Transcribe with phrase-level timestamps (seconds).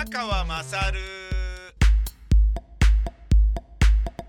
[0.00, 0.98] 宮川まさる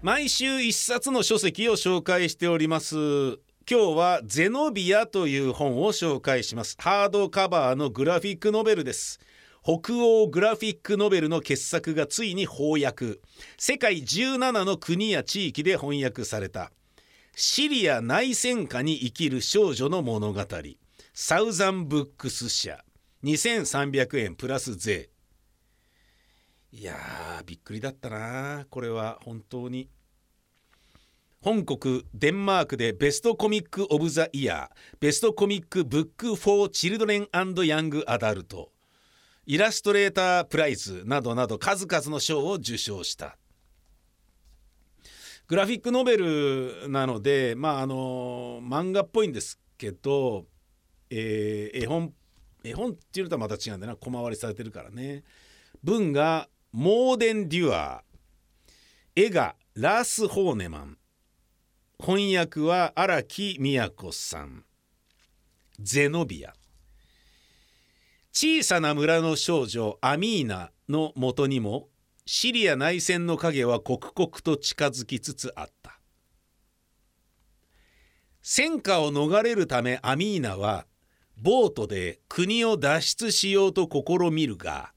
[0.02, 2.96] 毎週一冊の書籍を紹介しております。
[2.98, 3.40] 今
[3.70, 6.76] 日はゼノビアという本を紹介します。
[6.78, 9.22] ハードカバーのグラフィックノベルです。
[9.64, 13.20] 北欧グラフィックノベルの傑作がついに翻訳。
[13.58, 16.74] 世界17の国や地域で翻訳された。
[17.34, 20.42] シリア内戦下に生きる少女の物語。
[21.14, 22.84] サウザンブックス社。
[23.24, 25.11] 2300円プラス税。
[26.74, 29.90] いやーびっくりだったなこれは本当に。
[31.42, 38.72] 本国デンマークでベストコミック・オブ・ザ・イヤーベストコミック・ブック・フォー・チルドレン・アンドヤング・アダルト
[39.48, 43.38] イラストレーター・プライズなどなど数々の賞を受賞した。
[45.48, 50.46] グラフィックノベルなのでまああの漫画っぽいんですけど、
[51.10, 52.14] えー、絵本
[52.64, 55.24] 絵本っていうのとはまた違うんだな小回りされてるからね。
[55.84, 59.24] 文がモーデン・デュアー。
[59.26, 60.98] 絵がラース・ホーネマン。
[62.00, 64.64] 翻訳は荒木都さん。
[65.82, 66.54] ゼノビア。
[68.32, 71.90] 小さな村の少女アミーナのもとにも
[72.26, 76.00] シリア内戦の影は刻々と近づきつつあった。
[78.42, 80.86] 戦火を逃れるためアミーナは
[81.36, 84.94] ボートで国を脱出しようと試みるが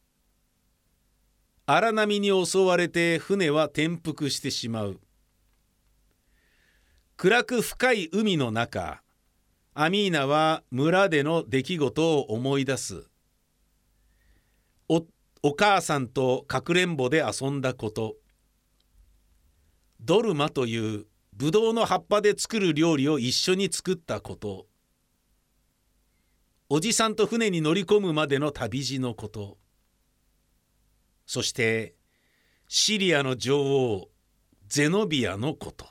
[1.66, 5.00] 荒波に襲われて船は転覆してしまう。
[7.16, 9.00] 暗く深い海の中
[9.72, 13.08] アミーナは村での出来事を思い出す。
[14.90, 15.06] お
[15.42, 18.16] お母さんとかくれんぼで遊んだこと。
[20.00, 24.66] ドルマというブドウの葉っぱで作る料理を一緒に作ったこと。
[26.68, 29.63] おじさんと船に乗り込むまでの旅路のこと。
[31.27, 31.94] そして
[32.69, 34.09] シリアの女王
[34.66, 35.87] ゼノビアのこと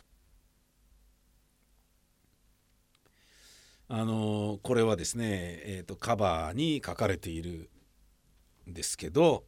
[3.88, 5.26] あのこれはですね、
[5.66, 7.70] えーと、カバーに書かれている
[8.68, 9.44] んですけど、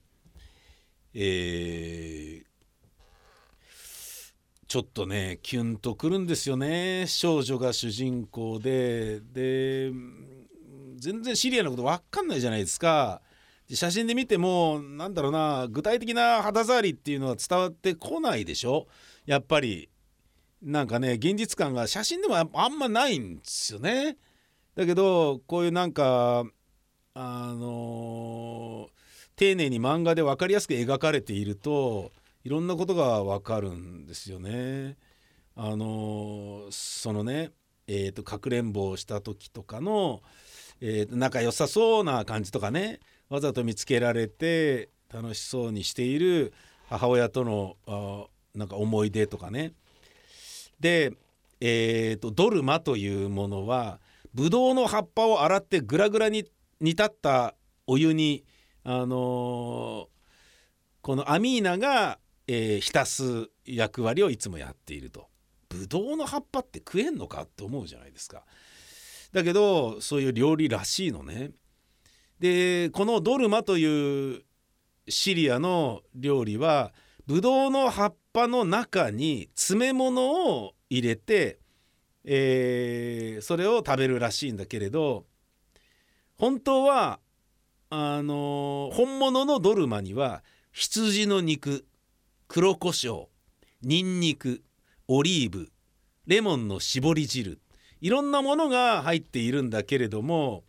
[1.14, 2.44] えー、
[4.68, 9.92] ちょっとねキュンとくるんですよね少女が主人公でで
[10.98, 13.22] 全然シリアのこと分かんないじゃないですか。
[13.70, 18.88] 写真で見てもなんだろうな具体的な肌触りっていうのは伝わってこないでしょ？
[19.26, 19.90] やっぱり
[20.62, 24.18] なんかね現実感が写真でもあんまないんですよね。
[24.76, 26.46] だけどこういうなんか
[27.14, 28.90] あの
[29.36, 32.12] 丁寧に漫画で分かりやすく描かれていると
[32.44, 34.98] いろんなことが分かるんですよね。
[35.56, 37.52] あのそのね
[37.88, 40.24] えーと、かくれんぼをした時とかの、
[40.82, 43.00] えー、仲良さそうな感じとかね
[43.30, 46.54] わざと見つけられて楽しそうにしている
[46.90, 49.74] 母親とのあなんか思い出とかね
[50.80, 51.14] で、
[51.62, 54.00] えーと、ドルマというものは
[54.34, 56.46] ブドウの葉っぱを洗ってグラグラに
[56.82, 57.56] 煮立った
[57.88, 58.44] お湯に、
[58.84, 60.08] あのー、
[61.02, 65.28] このアミーナが、えー、浸す役割をいつもやっていると。
[65.70, 68.44] ブドウの葉っぱって食えんのかって思うじゃないですか。
[69.36, 71.52] だけどそういう料理らしいのね。
[72.40, 74.44] でこのドルマという
[75.10, 76.94] シリアの料理は
[77.28, 81.60] ブドウの葉っぱの中に詰め物を入れて、
[82.24, 85.26] えー、それを食べるらしいんだけれど
[86.38, 87.20] 本当は
[87.90, 91.86] あの本物のドルマには羊の肉
[92.48, 93.28] 黒胡椒
[93.82, 94.64] ニンニク
[95.10, 95.74] オリーブ
[96.26, 97.60] レモンの搾り汁
[98.02, 100.64] いろんなものが入っているんだけれども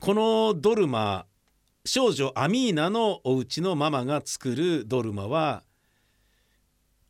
[0.00, 1.26] このドルマ
[1.86, 5.62] 少女アミーナのお家のママが作るドルマは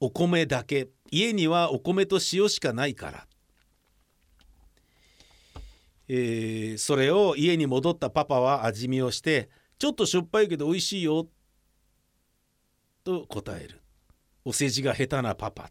[0.01, 0.89] お米だけ。
[1.11, 3.27] 家にはお米と塩しかないから、
[6.09, 9.49] えー、それを家に戻ったパパは味見をして
[9.79, 11.29] ちょっとしょっぱいけど美味しいよ
[13.05, 13.81] と答える。
[14.45, 15.71] お世辞が下手なパパ。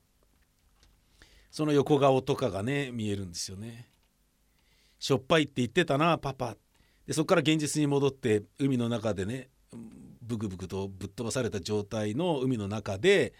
[1.53, 3.87] その横顔とかがね見えるんですよね
[4.97, 6.55] しょっぱいって言ってたなパパ
[7.05, 9.49] でそこから現実に戻って海の中でね
[10.23, 13.33] ブクブクとぶっ飛ばされた状態の海の中で、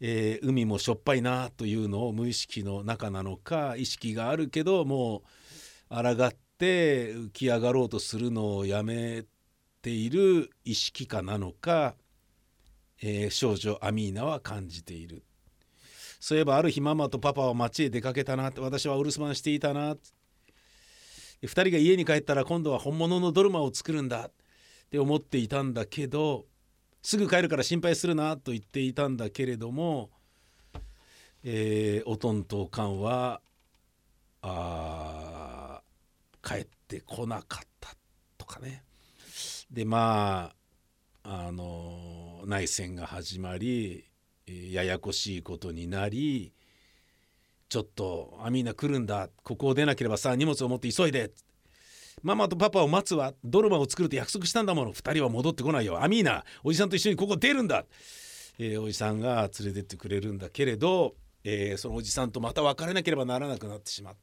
[0.00, 5.24] えー、海もしょっぱいなというのを無意識の中なのか意識があるけども
[5.90, 9.24] う抗って浮き上がろうとするのをやめ
[9.82, 11.96] ている意識かなのか、
[13.02, 15.24] えー、少女アミーナは感じている。
[16.24, 19.98] そういえばある日ママとパパは街へ出かけたなって私はお留守番していたな2
[21.42, 24.32] 人が家に帰ったら今度は本物のドルマを作るんだっ
[24.90, 26.46] て思っていたんだけど
[27.02, 30.08] すぐ帰るから心配するなと言っていたんだけれども、
[31.44, 33.42] えー、おとんとおかんは
[34.40, 35.82] あ
[36.42, 37.90] 帰ってこなかった
[38.38, 38.82] とかね。
[39.70, 40.54] でま
[41.22, 44.06] ああの内戦が始まり
[44.46, 46.52] ややこしいことになり
[47.68, 49.28] ちょっとアミーナ来るんだ。
[49.42, 51.32] ここを出なければさ荷物を持って急いで。
[52.22, 53.34] ママとパパを待つわ。
[53.42, 54.94] ドルマを作るって約束したんだもの。
[54.94, 56.02] 2人は戻ってこないよ。
[56.02, 57.84] アミーナおじさんと一緒にここ出るんだ、
[58.58, 64.16] えー、おじさんが連れてってくれるんだけれど、えー、そのおじさんとまた別れなければならなくなってしまう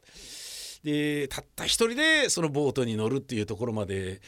[0.83, 4.21] でたった一人でそのボートに乗るっていうところまで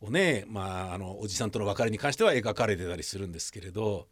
[0.00, 4.08] をねまああのおじさんとの別れに関しては描かれてたりするんですけれど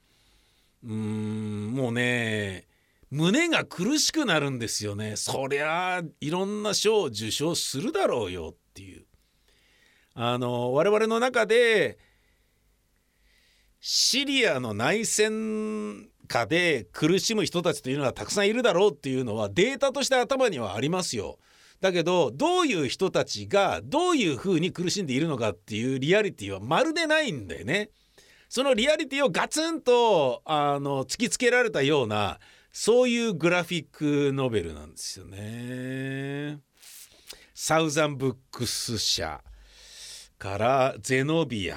[0.85, 2.67] うーんもうね
[3.11, 9.05] 胸が苦しくなるんですよねそりゃあいろんな賞を受賞するだろうよっていう
[10.15, 11.99] あの我々の中で
[13.81, 21.39] シリアの内戦下で苦しむ人たちというのはたくさんいるだろうっていうのはデータとして頭にはありますよ。
[21.81, 27.91] だけどどういう人たちがどういうふうに苦しんでいるのかっていうリアリティはまるでないんだよね。
[28.51, 32.41] そのリアリティをガツンとあの突きつけられたような
[32.73, 36.59] そういうグラフィックノベルなんですよね。
[37.55, 39.41] サウザンブックス社
[40.37, 41.77] からゼノビア、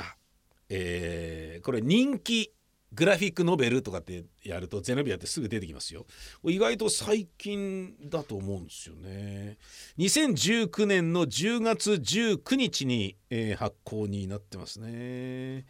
[0.68, 2.52] えー、これ人気
[2.92, 6.08] グラフィックノベルとかってやるとゼノビアってすぐ出てきますよ。
[6.44, 9.60] 意外と最近だと思うんですよね。
[10.00, 15.66] 2019年の10月19日に、えー、発行になってますね。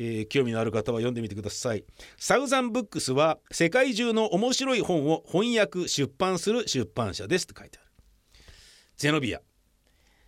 [0.00, 1.84] えー、興味のある方は読んでみてください。
[2.16, 7.88] サウザンブックスは世界中の面白い本を翻訳出版する出版社ですって書いてある。
[8.96, 9.40] ゼノビア。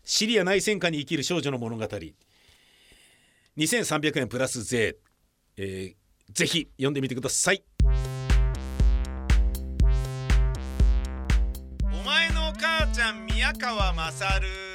[0.02, 1.86] シリア内戦下に生きる少女の物語。
[3.56, 4.96] 2300円プラス税、
[5.56, 7.62] えー、ぜひ読んでみてください。
[11.84, 14.69] お前のお母ちゃん宮川勝。